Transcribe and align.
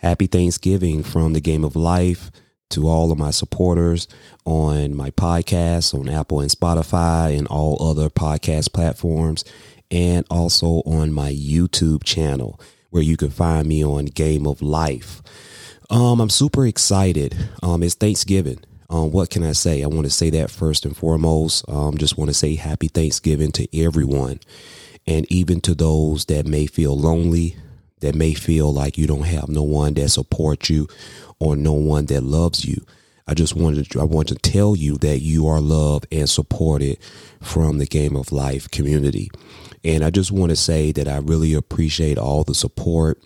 happy 0.00 0.26
Thanksgiving 0.26 1.02
from 1.02 1.34
the 1.34 1.40
game 1.40 1.64
of 1.64 1.76
life 1.76 2.30
to 2.70 2.88
all 2.88 3.12
of 3.12 3.18
my 3.18 3.30
supporters 3.30 4.08
on 4.44 4.94
my 4.94 5.10
podcast 5.10 5.94
on 5.94 6.08
Apple 6.08 6.40
and 6.40 6.50
Spotify 6.50 7.36
and 7.36 7.46
all 7.48 7.82
other 7.82 8.08
podcast 8.08 8.72
platforms, 8.72 9.44
and 9.90 10.24
also 10.30 10.82
on 10.86 11.12
my 11.12 11.32
YouTube 11.32 12.04
channel 12.04 12.58
where 12.90 13.02
you 13.02 13.16
can 13.16 13.30
find 13.30 13.68
me 13.68 13.84
on 13.84 14.06
Game 14.06 14.46
of 14.46 14.62
Life. 14.62 15.22
Um, 15.90 16.20
I'm 16.20 16.30
super 16.30 16.66
excited. 16.66 17.36
Um, 17.62 17.82
it's 17.82 17.94
Thanksgiving. 17.94 18.60
Um, 18.88 19.12
what 19.12 19.30
can 19.30 19.44
I 19.44 19.52
say? 19.52 19.82
I 19.82 19.86
want 19.86 20.06
to 20.06 20.10
say 20.10 20.30
that 20.30 20.50
first 20.50 20.84
and 20.84 20.96
foremost. 20.96 21.64
Um, 21.68 21.98
just 21.98 22.16
want 22.16 22.30
to 22.30 22.34
say 22.34 22.54
happy 22.54 22.88
Thanksgiving 22.88 23.52
to 23.52 23.78
everyone, 23.78 24.40
and 25.06 25.30
even 25.30 25.60
to 25.62 25.74
those 25.74 26.24
that 26.26 26.46
may 26.46 26.66
feel 26.66 26.96
lonely, 26.96 27.56
that 28.00 28.14
may 28.14 28.34
feel 28.34 28.72
like 28.72 28.98
you 28.98 29.06
don't 29.06 29.26
have 29.26 29.48
no 29.48 29.62
one 29.62 29.94
that 29.94 30.08
supports 30.08 30.70
you 30.70 30.88
or 31.38 31.56
no 31.56 31.72
one 31.72 32.06
that 32.06 32.22
loves 32.22 32.64
you. 32.64 32.84
I 33.26 33.34
just 33.34 33.54
wanted 33.54 33.88
to, 33.90 34.00
I 34.00 34.04
want 34.04 34.28
to 34.28 34.34
tell 34.34 34.74
you 34.74 34.96
that 34.98 35.20
you 35.20 35.46
are 35.46 35.60
loved 35.60 36.06
and 36.10 36.28
supported 36.28 36.98
from 37.40 37.78
the 37.78 37.86
Game 37.86 38.16
of 38.16 38.32
Life 38.32 38.70
community. 38.70 39.30
And 39.84 40.04
I 40.04 40.10
just 40.10 40.32
want 40.32 40.50
to 40.50 40.56
say 40.56 40.92
that 40.92 41.06
I 41.06 41.18
really 41.18 41.54
appreciate 41.54 42.18
all 42.18 42.42
the 42.42 42.54
support, 42.54 43.22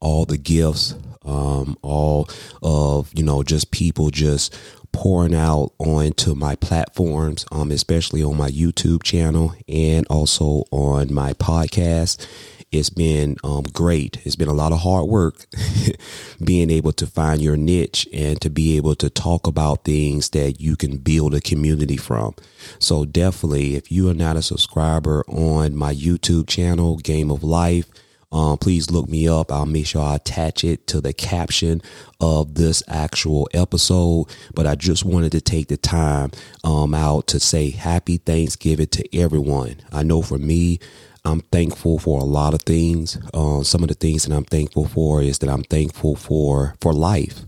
all 0.00 0.24
the 0.24 0.38
gifts, 0.38 0.94
um, 1.24 1.76
all 1.82 2.28
of, 2.62 3.10
you 3.14 3.24
know, 3.24 3.42
just 3.42 3.70
people 3.70 4.10
just 4.10 4.56
pouring 4.92 5.34
out 5.34 5.72
onto 5.78 6.34
my 6.34 6.54
platforms, 6.56 7.44
um, 7.52 7.70
especially 7.70 8.22
on 8.22 8.36
my 8.36 8.48
YouTube 8.48 9.02
channel 9.02 9.54
and 9.68 10.06
also 10.08 10.64
on 10.70 11.12
my 11.12 11.32
podcast. 11.34 12.26
It's 12.72 12.90
been 12.90 13.36
um, 13.42 13.64
great. 13.64 14.18
It's 14.24 14.36
been 14.36 14.48
a 14.48 14.52
lot 14.52 14.70
of 14.70 14.78
hard 14.78 15.08
work 15.08 15.46
being 16.44 16.70
able 16.70 16.92
to 16.92 17.06
find 17.06 17.42
your 17.42 17.56
niche 17.56 18.06
and 18.12 18.40
to 18.40 18.48
be 18.48 18.76
able 18.76 18.94
to 18.96 19.10
talk 19.10 19.48
about 19.48 19.84
things 19.84 20.30
that 20.30 20.60
you 20.60 20.76
can 20.76 20.98
build 20.98 21.34
a 21.34 21.40
community 21.40 21.96
from. 21.96 22.36
So, 22.78 23.04
definitely, 23.04 23.74
if 23.74 23.90
you 23.90 24.08
are 24.08 24.14
not 24.14 24.36
a 24.36 24.42
subscriber 24.42 25.24
on 25.26 25.74
my 25.74 25.92
YouTube 25.92 26.46
channel, 26.46 26.98
Game 26.98 27.32
of 27.32 27.42
Life, 27.42 27.86
um, 28.32 28.58
please 28.58 28.90
look 28.90 29.08
me 29.08 29.26
up. 29.26 29.50
I'll 29.50 29.66
make 29.66 29.86
sure 29.86 30.02
I 30.02 30.14
attach 30.14 30.62
it 30.62 30.86
to 30.88 31.00
the 31.00 31.12
caption 31.12 31.82
of 32.20 32.54
this 32.54 32.82
actual 32.86 33.48
episode. 33.52 34.26
But 34.54 34.68
I 34.68 34.76
just 34.76 35.04
wanted 35.04 35.32
to 35.32 35.40
take 35.40 35.66
the 35.66 35.76
time 35.76 36.30
um, 36.62 36.94
out 36.94 37.26
to 37.28 37.40
say 37.40 37.70
happy 37.70 38.18
Thanksgiving 38.18 38.86
to 38.88 39.16
everyone. 39.16 39.80
I 39.90 40.04
know 40.04 40.22
for 40.22 40.38
me, 40.38 40.78
I'm 41.24 41.40
thankful 41.40 41.98
for 41.98 42.20
a 42.20 42.24
lot 42.24 42.54
of 42.54 42.62
things. 42.62 43.18
Uh, 43.34 43.62
some 43.62 43.82
of 43.82 43.88
the 43.88 43.94
things 43.94 44.24
that 44.24 44.34
I'm 44.34 44.44
thankful 44.44 44.86
for 44.86 45.22
is 45.22 45.38
that 45.40 45.50
I'm 45.50 45.64
thankful 45.64 46.16
for 46.16 46.74
for 46.80 46.92
life. 46.92 47.44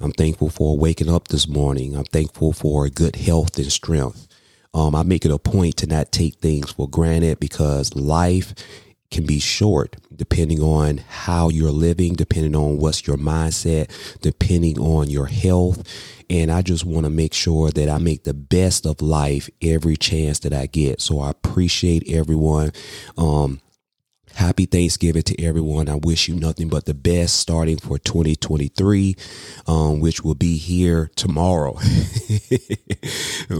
I'm 0.00 0.12
thankful 0.12 0.48
for 0.48 0.78
waking 0.78 1.10
up 1.10 1.28
this 1.28 1.46
morning. 1.46 1.94
I'm 1.94 2.04
thankful 2.04 2.52
for 2.52 2.88
good 2.88 3.16
health 3.16 3.58
and 3.58 3.70
strength. 3.70 4.26
Um, 4.72 4.94
I 4.94 5.02
make 5.02 5.26
it 5.26 5.32
a 5.32 5.38
point 5.38 5.76
to 5.78 5.86
not 5.86 6.12
take 6.12 6.36
things 6.36 6.72
for 6.72 6.88
granted 6.88 7.40
because 7.40 7.94
life 7.94 8.54
can 9.10 9.26
be 9.26 9.38
short 9.38 9.96
depending 10.14 10.60
on 10.62 10.98
how 11.08 11.48
you're 11.48 11.70
living, 11.70 12.14
depending 12.14 12.54
on 12.54 12.78
what's 12.78 13.06
your 13.06 13.16
mindset, 13.16 13.90
depending 14.20 14.78
on 14.78 15.08
your 15.08 15.26
health. 15.26 15.82
And 16.28 16.50
I 16.50 16.62
just 16.62 16.84
want 16.84 17.04
to 17.04 17.10
make 17.10 17.34
sure 17.34 17.70
that 17.70 17.88
I 17.88 17.98
make 17.98 18.24
the 18.24 18.34
best 18.34 18.86
of 18.86 19.02
life 19.02 19.48
every 19.62 19.96
chance 19.96 20.38
that 20.40 20.52
I 20.52 20.66
get. 20.66 21.00
So 21.00 21.20
I 21.20 21.30
appreciate 21.30 22.08
everyone. 22.08 22.72
Um, 23.16 23.60
Happy 24.34 24.64
Thanksgiving 24.64 25.22
to 25.22 25.42
everyone. 25.42 25.88
I 25.88 25.96
wish 25.96 26.28
you 26.28 26.34
nothing 26.34 26.68
but 26.68 26.86
the 26.86 26.94
best 26.94 27.36
starting 27.36 27.78
for 27.78 27.98
2023, 27.98 29.16
um, 29.66 30.00
which 30.00 30.22
will 30.22 30.34
be 30.34 30.56
here 30.56 31.10
tomorrow. 31.16 31.74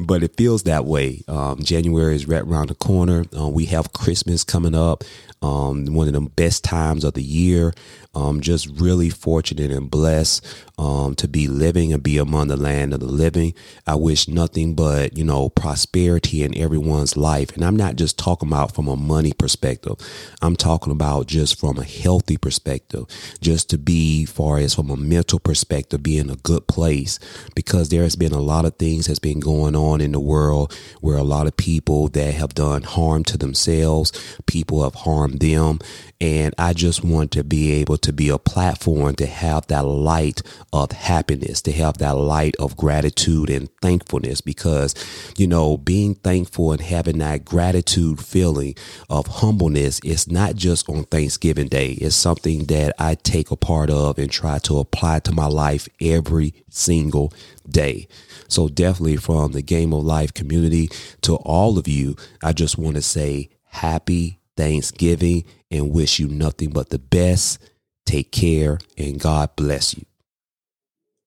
but 0.02 0.22
it 0.22 0.36
feels 0.36 0.62
that 0.62 0.84
way. 0.86 1.22
Um, 1.28 1.58
January 1.62 2.14
is 2.14 2.26
right 2.26 2.42
around 2.42 2.68
the 2.68 2.74
corner. 2.74 3.24
Uh, 3.36 3.48
we 3.48 3.66
have 3.66 3.92
Christmas 3.92 4.44
coming 4.44 4.74
up, 4.74 5.04
um, 5.42 5.86
one 5.86 6.06
of 6.06 6.14
the 6.14 6.20
best 6.20 6.64
times 6.64 7.04
of 7.04 7.14
the 7.14 7.22
year. 7.22 7.72
Um, 8.12 8.40
just 8.40 8.80
really 8.80 9.08
fortunate 9.08 9.70
and 9.70 9.88
blessed 9.88 10.44
um, 10.78 11.14
to 11.14 11.28
be 11.28 11.46
living 11.46 11.92
and 11.92 12.02
be 12.02 12.18
among 12.18 12.48
the 12.48 12.56
land 12.56 12.92
of 12.92 12.98
the 12.98 13.06
living. 13.06 13.54
I 13.86 13.94
wish 13.94 14.26
nothing 14.26 14.74
but, 14.74 15.16
you 15.16 15.22
know, 15.22 15.48
prosperity 15.48 16.42
in 16.42 16.58
everyone's 16.58 17.16
life. 17.16 17.54
And 17.54 17.64
I'm 17.64 17.76
not 17.76 17.94
just 17.94 18.18
talking 18.18 18.48
about 18.48 18.74
from 18.74 18.88
a 18.88 18.96
money 18.96 19.32
perspective. 19.32 19.94
I'm 20.42 20.56
talking 20.60 20.92
about 20.92 21.26
just 21.26 21.58
from 21.58 21.78
a 21.78 21.84
healthy 21.84 22.36
perspective, 22.36 23.06
just 23.40 23.70
to 23.70 23.78
be 23.78 24.24
far 24.26 24.58
as 24.58 24.74
from 24.74 24.90
a 24.90 24.96
mental 24.96 25.40
perspective, 25.40 26.02
be 26.02 26.18
in 26.18 26.30
a 26.30 26.36
good 26.36 26.68
place 26.68 27.18
because 27.54 27.88
there 27.88 28.02
has 28.02 28.14
been 28.14 28.32
a 28.32 28.40
lot 28.40 28.64
of 28.64 28.76
things 28.76 29.06
that's 29.06 29.18
been 29.18 29.40
going 29.40 29.74
on 29.74 30.00
in 30.00 30.12
the 30.12 30.20
world 30.20 30.72
where 31.00 31.16
a 31.16 31.22
lot 31.22 31.46
of 31.46 31.56
people 31.56 32.08
that 32.08 32.34
have 32.34 32.54
done 32.54 32.82
harm 32.82 33.24
to 33.24 33.38
themselves, 33.38 34.12
people 34.46 34.84
have 34.84 34.94
harmed 34.94 35.40
them. 35.40 35.78
And 36.20 36.54
I 36.58 36.74
just 36.74 37.02
want 37.02 37.30
to 37.32 37.42
be 37.42 37.72
able 37.72 37.96
to 37.98 38.12
be 38.12 38.28
a 38.28 38.38
platform 38.38 39.14
to 39.16 39.26
have 39.26 39.66
that 39.68 39.86
light 39.86 40.42
of 40.70 40.92
happiness, 40.92 41.62
to 41.62 41.72
have 41.72 41.96
that 41.98 42.16
light 42.16 42.54
of 42.56 42.76
gratitude 42.76 43.48
and 43.48 43.70
thankfulness 43.80 44.42
because, 44.42 44.94
you 45.38 45.46
know, 45.46 45.78
being 45.78 46.14
thankful 46.16 46.72
and 46.72 46.80
having 46.82 47.18
that 47.18 47.46
gratitude 47.46 48.20
feeling 48.20 48.74
of 49.08 49.26
humbleness 49.26 50.00
is 50.04 50.28
not 50.50 50.56
just 50.56 50.88
on 50.88 51.04
Thanksgiving 51.04 51.68
Day. 51.68 51.92
It's 51.92 52.16
something 52.16 52.64
that 52.64 52.92
I 52.98 53.14
take 53.14 53.52
a 53.52 53.56
part 53.56 53.88
of 53.88 54.18
and 54.18 54.30
try 54.30 54.58
to 54.60 54.80
apply 54.80 55.20
to 55.20 55.32
my 55.32 55.46
life 55.46 55.88
every 56.00 56.54
single 56.68 57.32
day. 57.68 58.08
So 58.48 58.68
definitely 58.68 59.16
from 59.16 59.52
the 59.52 59.62
Game 59.62 59.92
of 59.92 60.02
Life 60.02 60.34
community 60.34 60.90
to 61.22 61.36
all 61.36 61.78
of 61.78 61.86
you, 61.86 62.16
I 62.42 62.52
just 62.52 62.78
want 62.78 62.96
to 62.96 63.02
say 63.02 63.50
happy 63.64 64.40
Thanksgiving 64.56 65.44
and 65.70 65.92
wish 65.92 66.18
you 66.18 66.26
nothing 66.26 66.70
but 66.70 66.90
the 66.90 66.98
best. 66.98 67.62
Take 68.04 68.32
care 68.32 68.80
and 68.98 69.20
God 69.20 69.54
bless 69.54 69.96
you. 69.96 70.09